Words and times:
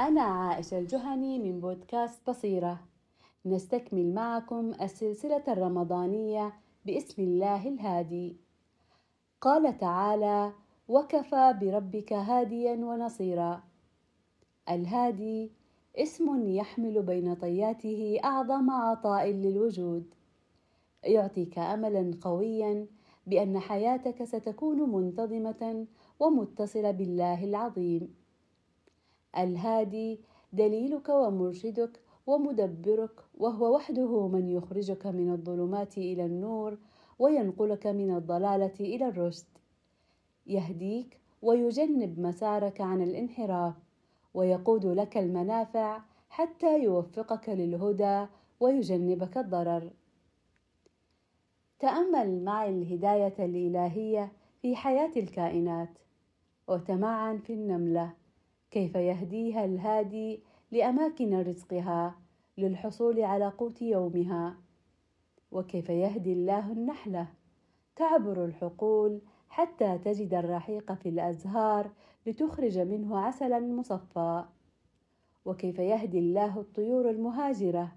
أنا 0.00 0.20
عائشة 0.20 0.78
الجهني 0.78 1.38
من 1.38 1.60
بودكاست 1.60 2.30
بصيرة. 2.30 2.80
نستكمل 3.46 4.14
معكم 4.14 4.72
السلسلة 4.82 5.42
الرمضانية 5.48 6.52
باسم 6.86 7.22
الله 7.22 7.68
الهادي. 7.68 8.36
قال 9.40 9.78
تعالى 9.78 10.52
وكفى 10.88 11.54
بربك 11.60 12.12
هاديا 12.12 12.72
ونصيرا 12.72 13.62
الهادي 14.70 15.52
اسم 15.96 16.48
يحمل 16.48 17.02
بين 17.02 17.34
طياته 17.34 18.20
أعظم 18.24 18.70
عطاء 18.70 19.30
للوجود 19.30 20.14
يعطيك 21.04 21.58
أملا 21.58 22.10
قويا 22.20 22.86
بأن 23.26 23.58
حياتك 23.58 24.24
ستكون 24.24 24.92
منتظمة 24.92 25.86
ومتصلة 26.20 26.90
بالله 26.90 27.44
العظيم. 27.44 28.25
الهادي 29.38 30.20
دليلك 30.52 31.08
ومرشدك 31.08 32.00
ومدبرك 32.26 33.24
وهو 33.38 33.74
وحده 33.74 34.28
من 34.28 34.48
يخرجك 34.48 35.06
من 35.06 35.32
الظلمات 35.32 35.98
إلى 35.98 36.24
النور 36.26 36.78
وينقلك 37.18 37.86
من 37.86 38.16
الضلالة 38.16 38.74
إلى 38.80 39.08
الرشد. 39.08 39.46
يهديك 40.46 41.20
ويجنب 41.42 42.20
مسارك 42.20 42.80
عن 42.80 43.02
الانحراف 43.02 43.74
ويقود 44.34 44.86
لك 44.86 45.16
المنافع 45.16 46.00
حتى 46.28 46.82
يوفقك 46.82 47.48
للهدى 47.48 48.26
ويجنبك 48.60 49.38
الضرر. 49.38 49.90
تأمل 51.78 52.44
معي 52.44 52.70
الهداية 52.70 53.34
الإلهية 53.38 54.32
في 54.62 54.76
حياة 54.76 55.10
الكائنات. 55.16 55.98
وتمعن 56.68 57.38
في 57.38 57.52
النملة. 57.52 58.14
كيف 58.70 58.94
يهديها 58.94 59.64
الهادي 59.64 60.42
لأماكن 60.70 61.40
رزقها 61.40 62.18
للحصول 62.58 63.20
على 63.20 63.48
قوت 63.48 63.82
يومها؟ 63.82 64.56
وكيف 65.52 65.88
يهدي 65.90 66.32
الله 66.32 66.72
النحله 66.72 67.28
تعبر 67.96 68.44
الحقول 68.44 69.20
حتى 69.48 69.98
تجد 69.98 70.34
الرحيق 70.34 70.92
في 70.92 71.08
الأزهار 71.08 71.90
لتخرج 72.26 72.78
منه 72.78 73.18
عسلا 73.18 73.60
مصفى. 73.60 74.44
وكيف 75.44 75.78
يهدي 75.78 76.18
الله 76.18 76.60
الطيور 76.60 77.10
المهاجرة؟ 77.10 77.92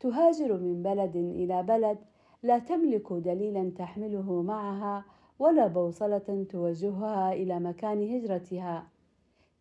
تهاجر 0.00 0.58
من 0.58 0.82
بلد 0.82 1.16
إلى 1.16 1.62
بلد 1.62 1.98
لا 2.42 2.58
تملك 2.58 3.12
دليلا 3.12 3.70
تحمله 3.70 4.42
معها 4.42 5.04
ولا 5.38 5.66
بوصلة 5.66 6.46
توجهها 6.50 7.32
إلى 7.32 7.60
مكان 7.60 8.14
هجرتها. 8.14 8.95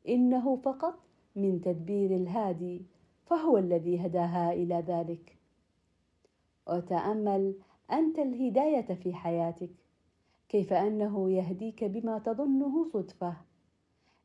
إنه 0.07 0.55
فقط 0.55 0.99
من 1.35 1.61
تدبير 1.61 2.15
الهادي 2.15 2.81
فهو 3.25 3.57
الذي 3.57 4.05
هداها 4.05 4.53
إلى 4.53 4.83
ذلك. 4.87 5.37
وتأمل 6.67 7.55
أنت 7.91 8.19
الهداية 8.19 8.93
في 8.95 9.13
حياتك. 9.13 9.69
كيف 10.49 10.73
أنه 10.73 11.31
يهديك 11.31 11.83
بما 11.83 12.19
تظنه 12.19 12.85
صدفة. 12.93 13.37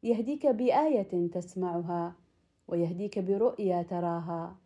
يهديك 0.02 0.46
بآية 0.46 1.28
تسمعها. 1.28 2.14
ويهديك 2.68 3.18
برؤيا 3.18 3.82
تراها. 3.82 4.56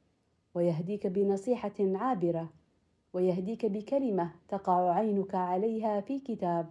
ويهديك 0.55 1.07
بنصيحة 1.07 1.75
عابرة. 1.81 2.49
ويهديك 3.13 3.67
بكلمة 3.67 4.31
تقع 4.49 4.95
عينك 4.95 5.35
عليها 5.35 6.01
في 6.01 6.21
كتاب. 6.21 6.71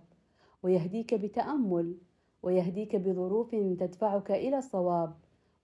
ويهديك 0.63 1.13
بتأمل. 1.13 1.97
ويهديك 2.43 2.95
بظروف 2.95 3.51
تدفعك 3.55 4.31
إلى 4.31 4.57
الصواب 4.57 5.13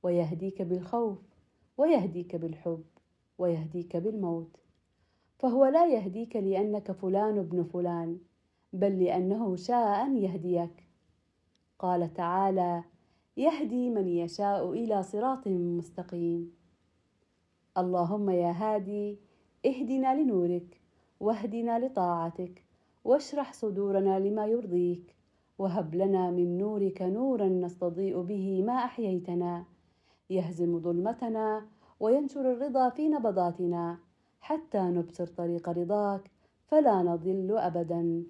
ويهديك 0.03 0.61
بالخوف 0.61 1.17
ويهديك 1.77 2.35
بالحب 2.35 2.84
ويهديك 3.38 3.97
بالموت. 3.97 4.57
فهو 5.38 5.66
لا 5.66 5.88
يهديك 5.88 6.35
لأنك 6.35 6.91
فلان 6.91 7.38
ابن 7.38 7.63
فلان 7.63 8.18
بل 8.73 9.03
لأنه 9.03 9.56
شاء 9.56 10.06
أن 10.06 10.18
يهديك. 10.18 10.84
قال 11.79 12.13
تعالى 12.13 12.84
يهدي 13.38 13.89
من 13.89 14.07
يشاء 14.07 14.72
إلى 14.72 15.03
صراط 15.03 15.47
مستقيم. 15.47 16.51
اللهم 17.78 18.29
يا 18.29 18.51
هادي 18.51 19.19
اهدنا 19.66 20.22
لنورك 20.22 20.81
واهدنا 21.19 21.79
لطاعتك 21.79 22.63
واشرح 23.03 23.53
صدورنا 23.53 24.19
لما 24.19 24.45
يرضيك. 24.45 25.19
وهب 25.59 25.96
لنا 25.96 26.31
من 26.31 26.58
نورك 26.58 27.02
نورا 27.02 27.47
نستضيء 27.47 28.22
به 28.22 28.64
ما 28.64 28.74
أحييتنا. 28.74 29.66
يهزم 30.30 30.80
ظلمتنا 30.80 31.66
وينشر 32.00 32.52
الرضا 32.53 32.90
في 32.90 33.09
نبضاتنا. 33.09 33.98
حتى 34.42 34.80
نبصر 34.80 35.28
طريق 35.28 35.69
رضاك 35.69 36.31
فلا 36.66 37.02
نضل 37.02 37.58
ابدا. 37.58 38.24